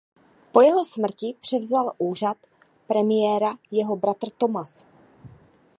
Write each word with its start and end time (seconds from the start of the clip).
Po 0.51 0.61
jeho 0.61 0.85
smrti 0.85 1.35
převzal 1.41 1.91
úřad 1.97 2.37
premiéra 2.87 3.55
jeho 3.71 3.95
bratr 3.95 4.29
Thomas. 4.37 4.85